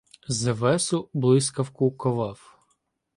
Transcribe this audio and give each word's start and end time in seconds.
Зевесу 0.27 1.09
блискавку 1.13 1.91
ковав. 1.91 2.59